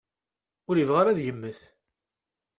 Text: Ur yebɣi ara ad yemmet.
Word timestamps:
Ur 0.69 0.75
yebɣi 0.77 0.97
ara 0.99 1.11
ad 1.11 1.19
yemmet. 1.23 1.59